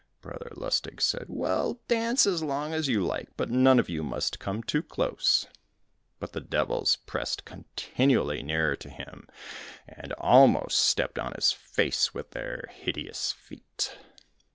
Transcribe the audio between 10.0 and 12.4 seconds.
almost stepped on his face with